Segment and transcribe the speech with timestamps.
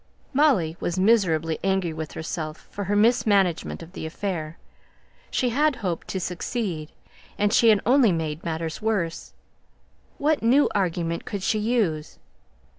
[0.33, 4.57] Molly was miserably angry with herself for her mismanagement of the affair.
[5.29, 6.89] She had hoped to succeed:
[7.51, 9.33] she had only made matters worse.
[10.17, 12.17] What new argument could she use?